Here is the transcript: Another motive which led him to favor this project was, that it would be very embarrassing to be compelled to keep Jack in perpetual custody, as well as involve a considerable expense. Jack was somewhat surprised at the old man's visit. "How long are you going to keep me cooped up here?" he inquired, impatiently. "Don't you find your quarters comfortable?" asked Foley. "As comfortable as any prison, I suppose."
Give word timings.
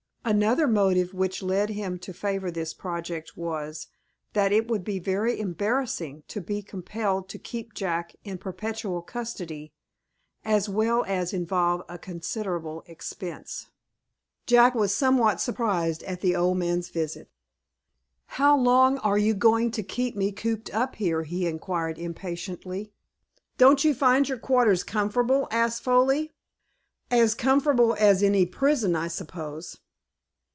Another 0.23 0.67
motive 0.67 1.15
which 1.15 1.41
led 1.41 1.69
him 1.71 1.97
to 1.97 2.13
favor 2.13 2.51
this 2.51 2.75
project 2.75 3.35
was, 3.35 3.87
that 4.33 4.51
it 4.51 4.67
would 4.67 4.83
be 4.83 4.99
very 4.99 5.39
embarrassing 5.39 6.21
to 6.27 6.39
be 6.39 6.61
compelled 6.61 7.27
to 7.29 7.39
keep 7.39 7.73
Jack 7.73 8.15
in 8.23 8.37
perpetual 8.37 9.01
custody, 9.01 9.73
as 10.45 10.69
well 10.69 11.03
as 11.07 11.33
involve 11.33 11.81
a 11.89 11.97
considerable 11.97 12.83
expense. 12.85 13.71
Jack 14.45 14.75
was 14.75 14.93
somewhat 14.93 15.41
surprised 15.41 16.03
at 16.03 16.21
the 16.21 16.35
old 16.35 16.55
man's 16.57 16.89
visit. 16.89 17.27
"How 18.27 18.55
long 18.55 18.99
are 18.99 19.17
you 19.17 19.33
going 19.33 19.71
to 19.71 19.81
keep 19.81 20.15
me 20.15 20.31
cooped 20.31 20.71
up 20.71 20.95
here?" 20.97 21.23
he 21.23 21.47
inquired, 21.47 21.97
impatiently. 21.97 22.93
"Don't 23.57 23.83
you 23.83 23.95
find 23.95 24.29
your 24.29 24.37
quarters 24.37 24.83
comfortable?" 24.83 25.47
asked 25.49 25.81
Foley. 25.83 26.31
"As 27.09 27.33
comfortable 27.33 27.95
as 27.95 28.21
any 28.21 28.45
prison, 28.45 28.95
I 28.95 29.07
suppose." 29.07 29.79